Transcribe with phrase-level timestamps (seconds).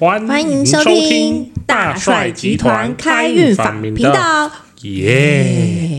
[0.00, 4.48] 欢欢迎收听大帅集团开运法频道，
[4.82, 5.98] 耶！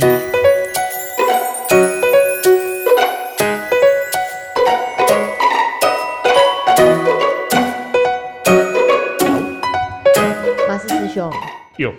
[10.65, 11.29] 马斯师兄，
[11.75, 11.93] 有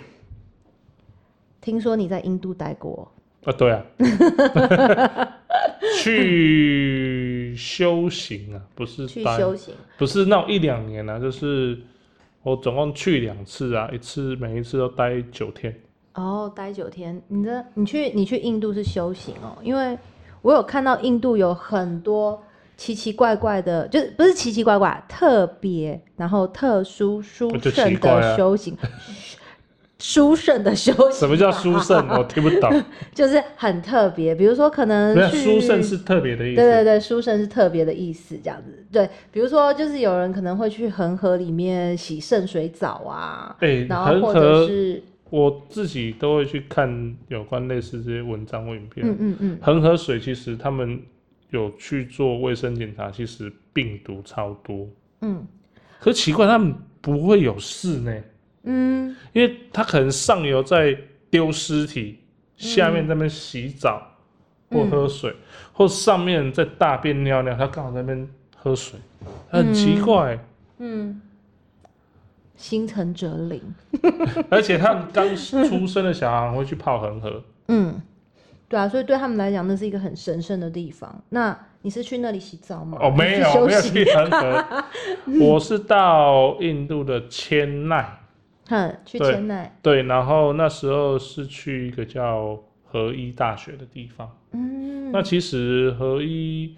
[1.61, 3.11] 听说你在印度待过，
[3.43, 3.83] 啊，对啊，
[6.01, 11.77] 去修行啊，不是去修行，不是那种一两年啊，就是
[12.43, 15.75] 我总共去两次啊，一次每一次都待九天。
[16.13, 17.21] 哦，待九天。
[17.27, 19.97] 你的你去你去印度是修行哦，因为
[20.41, 22.41] 我有看到印度有很多
[22.75, 28.75] 奇奇怪怪的，就是不是奇奇怪怪，特别然后特殊殊就胜的修行，
[30.01, 31.11] 殊胜的修行。
[31.11, 32.05] 什么叫殊胜？
[32.09, 32.83] 我听不懂。
[33.13, 36.55] 就是很特别，比如说可能殊胜是特别的意思。
[36.55, 38.83] 对对对，殊胜是特别的意思，这样子。
[38.91, 49.07] 对，比如说就是有人可能会去恒河里面洗圣水澡啊，哎，然后或恒河者是我自己都会去看有关类似这些文章或影片。
[49.07, 50.99] 嗯嗯嗯，恒河水其实他们
[51.51, 54.87] 有去做卫生检查，其实病毒超多。
[55.21, 55.45] 嗯
[55.99, 58.11] 可奇怪，他们不会有事呢，
[58.63, 60.97] 嗯因为他可能上游在
[61.29, 62.19] 丢尸体，
[62.57, 64.01] 下面在那边洗澡、
[64.69, 65.33] 或喝水，
[65.73, 68.99] 或上面在大便尿尿，他刚好在那边喝水，
[69.49, 70.37] 很奇怪。
[70.79, 71.21] 嗯，
[72.55, 73.61] 心诚则灵。
[74.49, 78.01] 而且他们刚出生的小孩会去泡恒河，嗯，
[78.67, 81.23] 对啊，所以对他们来讲，那是一个很神圣的地方。
[81.29, 82.97] 那你是去那里洗澡吗？
[83.01, 84.83] 哦，没有 没有去恒河，
[85.39, 88.17] 我是到印度的千奈。
[88.71, 89.77] 哼，去对千奈。
[89.83, 94.35] 对，然后那时候是去一个叫合一大学的地方。
[94.53, 96.75] 嗯，那其实合一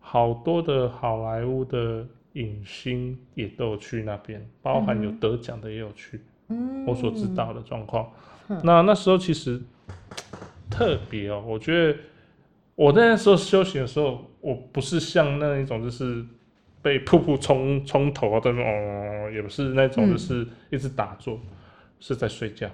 [0.00, 6.20] 好多的好莱坞的影星也都有去那边，包含有得奖的也有去。
[6.48, 8.10] 嗯我所知道的状况。
[8.48, 9.60] 嗯那那时候其实
[10.68, 11.98] 特别哦，我觉得
[12.74, 16.24] 我那时候修行的时候，我不是像那一种就是
[16.84, 20.12] 被瀑布冲冲头啊，在那边哦，也不是那种嗯。
[20.12, 21.40] 就是一直打坐，
[21.98, 22.68] 是在睡觉。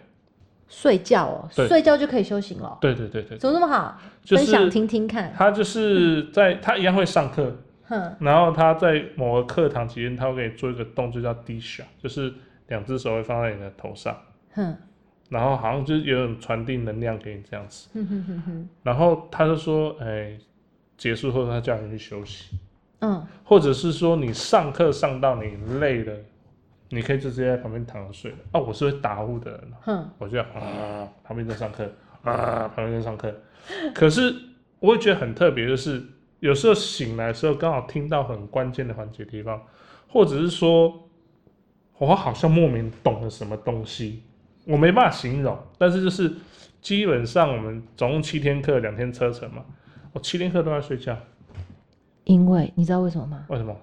[0.69, 4.01] 睡觉哦，睡觉就可以修行了，对对对对，怎么那么好？
[4.25, 5.33] 就是分享听听看。
[5.37, 12.33] 他就是在他一样会上课，哼，然后他在某个课堂期间，他会给你做一个动作叫低下，就是
[12.67, 14.17] 两只手会放在你的头上，
[14.55, 14.77] 哼，
[15.29, 17.89] 然后好像就是有种传递能量给你这样子。
[17.95, 20.37] 哼哼哼哼，然后他就说，哎，
[20.97, 22.57] 结束后他叫你去休息，
[23.01, 23.27] 嗯。
[23.45, 26.15] 或者是说你上课上到你累了，
[26.91, 28.37] 你可以就直接在旁边躺着睡了。
[28.53, 31.91] 啊，我是会打呼的人，哼，我就啊旁边在上课
[32.23, 33.35] 啊旁边在上课，
[33.95, 34.35] 可是
[34.79, 36.01] 我会觉得很特别，就是
[36.39, 39.61] 有时候醒来的时候刚好听到很关键的环节地方，
[40.09, 41.09] 或者是说
[41.99, 44.23] 我好像莫名懂了什么东西，
[44.65, 46.33] 我没办法形容，但是就是
[46.81, 49.65] 基本上我们总共七天课，两天车程嘛，
[50.13, 51.19] 我七天课都在睡觉，
[52.31, 53.45] 因为你知道为什么吗？
[53.49, 53.77] 为什么？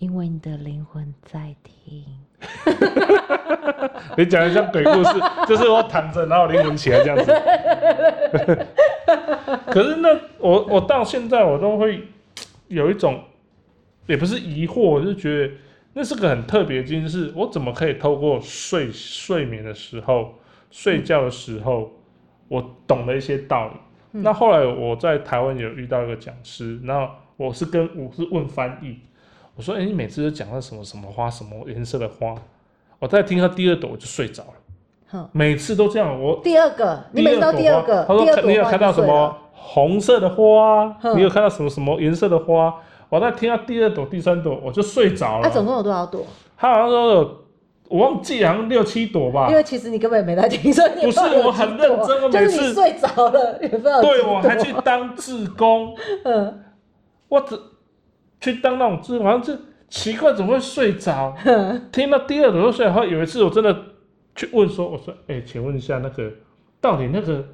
[0.00, 2.04] 因为你的灵魂在听。
[4.18, 5.18] 你讲的像鬼故事，
[5.48, 7.32] 就是我躺着，然后灵魂起来这样子。
[9.72, 12.06] 可是那我我到现在我都会
[12.68, 13.24] 有一种，
[14.06, 15.54] 也不是疑惑，我就觉得
[15.94, 20.34] 那是个很特别的经历，是我怎么可以透过睡睡眠的时候、
[20.70, 21.90] 睡觉的时候，
[22.48, 23.74] 我懂了一些道理。
[24.12, 28.98] 嗯那后来我在台湾有遇到一个讲师，然后我是跟我是问翻译，
[29.56, 32.34] 我说：“哎、你每次都讲到什么什么花，什么颜色的花？”
[33.00, 34.52] 我在听到第二朵我就睡着了，
[35.08, 36.22] 哼，每次都这样。
[36.22, 38.92] 我第二个，你每次到第二个，他说你有看到？
[38.92, 42.74] 什么红色的花，你有看到什么什么颜色的花？
[43.08, 45.54] 我在听到第二朵、第三朵我就睡着了它、了。
[45.54, 46.22] 总共有多少朵？
[46.58, 47.36] 他好像说有，
[47.88, 49.56] 我忘记好像六七朵吧因。
[49.56, 56.64] 为其实你根本没在听，所以你不是我很认真我就是每次你睡着了，也不知道对，我还去当志工， 嗯
[57.30, 57.58] 我只
[58.40, 59.56] 去当那种志工，好像就
[59.88, 61.34] 奇怪怎么会睡着？
[61.90, 62.92] 听到第二轮就睡着。
[62.92, 63.74] 后有一次我真的
[64.36, 66.30] 去问说，我说，哎、请问一下那个
[66.80, 67.44] 到底那个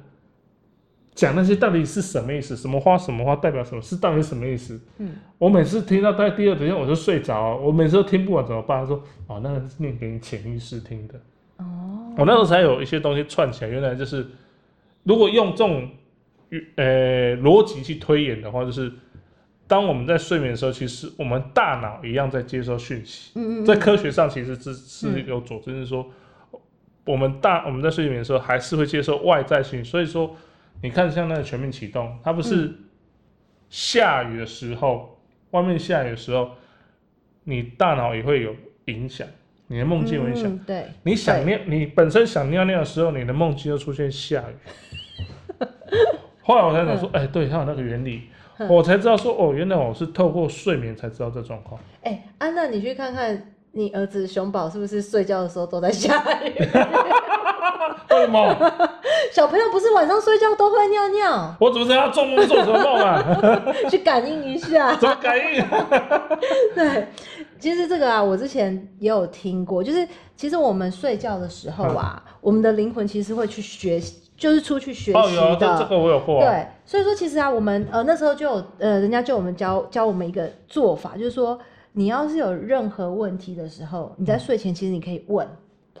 [1.15, 2.55] 讲那些到底是什么意思？
[2.55, 3.81] 什么花什么花代表什么？
[3.81, 4.79] 是到底什么意思？
[4.97, 8.81] 嗯我每次听到在第二轮我就睡着，我每次都听不完怎么办？
[8.81, 11.15] 他说，哦，那个是念给你潜意识听的。
[11.57, 14.25] 哦，我那时候才有一些东西串起来，原来就是
[15.03, 15.89] 如果用这种
[16.75, 18.91] 呃逻辑去推演的话，就是
[19.67, 23.31] 当我们在睡眠的时候，其实我们大脑一样在接收讯息。
[23.35, 26.09] 嗯嗯，在科学上其实是是有佐证，就是说
[27.05, 30.35] 我们大我们在睡眠的时候还是会接受外在讯息，所以说
[30.81, 32.73] 你看像那个全面启动，它不是
[33.69, 35.19] 下雨的时候，
[35.51, 36.51] 外面下雨的时候，
[37.43, 38.55] 你大脑也会有
[38.85, 39.27] 影响。
[39.69, 40.49] 你的梦境会影响。
[40.49, 44.55] 嗯对，你想尿，你本身想尿尿的时候，你的梦境就出现下雨。
[46.41, 48.27] 后来我才想说，哎、对，它有那个原理，嗯
[48.69, 51.79] 我才知道说，哦，原来我是透过睡眠才知道这状况。
[52.03, 56.53] 哎、安娜，你去看看你儿子熊宝是不是睡觉的时候都在下雨？
[58.09, 58.89] 为什么？
[59.31, 63.23] 小朋友不是晚上睡觉都会尿尿，我怎么知道他做梦做什么梦啊？
[63.89, 64.95] 去感应一下。
[64.95, 65.63] 怎么感应？
[66.73, 67.07] 对，
[67.59, 75.77] 其实这个啊，我之前也有听过，就是其实我们睡觉的时候啊，我们的灵魂其实会去学习，就是出去学哦，习有啊，这的。
[75.79, 76.49] 这个我有过、啊。
[76.49, 81.59] 对，所以说其实啊，我们呃那时候就有呃，人家就我们教教我们一个做法，就是说
[81.93, 85.47] 你要是有任何问题的时候，你在睡前其实你可以问，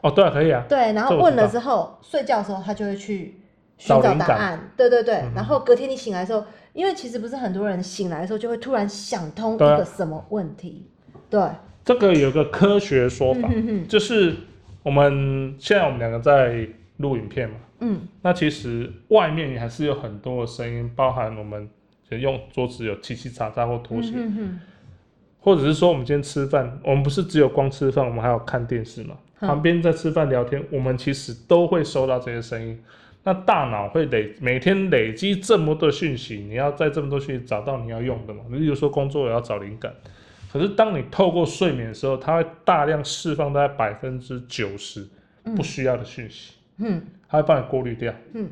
[0.01, 0.63] 哦，对啊，可以啊。
[0.69, 3.41] 对，然后问了之后，睡觉的时候他就会去
[3.77, 6.43] 寻找答案，对对对，嗯然后隔天你醒来的时候，
[6.73, 10.85] 因为其实不是很多人醒来的时候就会突然想通一个什么问题，
[11.29, 11.41] 对，
[11.83, 14.35] 这个有个科学说法，嗯哼哼就是
[14.83, 16.67] 我们现在我们两个在
[16.97, 18.01] 录影片嘛，嗯。
[18.21, 21.69] 那其实外面还是有很多的声音，包含我们
[22.09, 24.59] 就用桌子有叽叽喳喳或拖鞋，嗯哼
[25.39, 32.77] 或者是说我们今天吃饭，我们不是只有光吃饭，我们还有看电视嘛，嗯旁边在吃饭聊天，我们其实都会收到这些声音。
[33.23, 38.41] 那大脑会累每天累积这么多讯息，你要在这么多讯息找到你要用的嘛？
[38.51, 39.93] 例如说工作也要找灵感，
[40.49, 45.05] 可是当你透过睡眠的时候，它会大量释放大概百分之九十
[45.55, 46.56] 不需要的讯息，嗯
[47.27, 48.49] 它会帮你过滤掉，嗯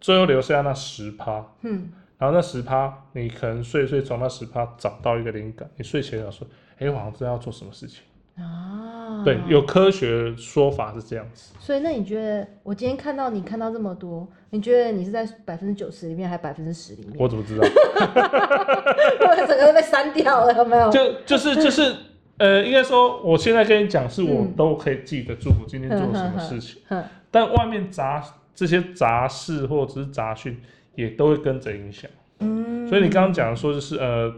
[0.00, 1.44] 最后留下那十趴。
[1.62, 6.46] 嗯然后那十趴，你可能睡睡从那十趴找到一个灵感，你睡前想说，
[6.78, 8.00] 哎，我好像知道要做什么事情。
[8.38, 11.52] 啊，对，有科学说法是这样子。
[11.58, 17.14] 所以那你觉得我今天看到你看到这么多，你觉得你是在百分之九十里面，还百分之十里面？
[17.18, 17.66] 我怎么知道？
[19.46, 20.90] 整个都被删掉了，有没有？
[20.90, 21.94] 就就是就是，
[22.38, 27.04] 呃，应该说，我现在跟你讲，是我嗯都可以记得住我今天做了什么事情，哼
[27.36, 28.24] 但外面杂
[28.54, 30.58] 这些杂事或者是杂讯
[30.94, 32.10] 也都会跟着影响。
[32.38, 34.34] 嗯，所以你刚刚讲的说，就是呃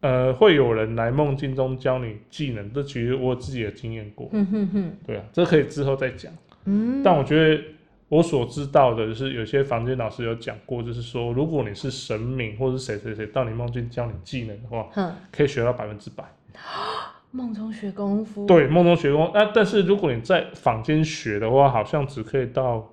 [0.00, 4.26] 呃，会有人来梦境中教你技能，这其实我自己的经验过。
[4.32, 6.32] 嗯哼哼，对啊，这可以之后再讲。
[6.64, 7.62] 嗯，但我觉得
[8.08, 16.24] 我所知道的就是，有些房间老师有讲过，就是说，如果你是神明或者是谁谁谁到你梦境教你技能的话，哼，可以学到百分之百。
[17.30, 19.30] 梦中学功夫，，对，梦中学功。
[19.34, 22.88] 那、但是如果你在坊间学的话，好像只可以到，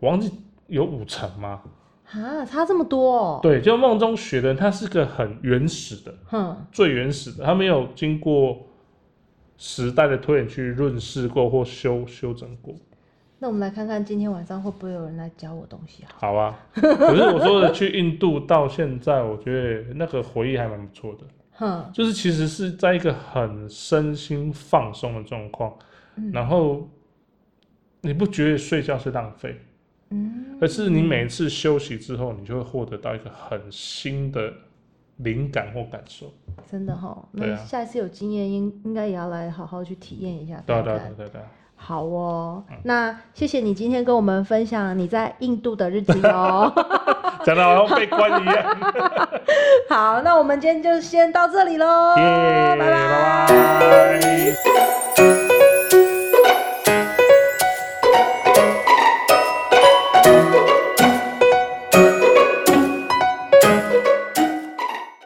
[0.00, 0.30] 我忘记
[0.68, 1.62] 有五成吗？
[2.10, 8.58] 啊，差这么多哦，对，就梦中学的人，他是个很原始的，哼，最原始的，它没有经过
[9.56, 12.74] 时代的推演去润饰过或修修整过。
[13.38, 16.32] 那我们来看看今天晚上会不会有人来教我东西好？
[16.32, 21.20] 好啊，可是我说的去印度到现在，我觉得那个回忆还蛮不错的，
[21.54, 25.74] 哼，就是其实是在一个很身心放松的状况，
[26.16, 26.30] 嗯。
[26.32, 26.88] 然后
[28.00, 29.60] 你不觉得睡觉是浪费，
[30.10, 34.52] 嗯，而是你每一次休息之后，你就会获得到一个很新的
[35.18, 36.32] 灵感或感受。
[36.70, 37.58] 真的哈，对啊。
[37.58, 41.46] 那下一次有经验应应该也要来好好去体验一下对对啊，对啊，对啊。
[41.74, 46.72] 好哦，那谢谢你今天跟我们分享你在印度的日子哟。
[47.46, 48.64] 讲的好像被关一样。
[49.88, 53.46] 好，那我们今天就先到这里喽，拜，拜拜
[55.16, 55.31] 拜。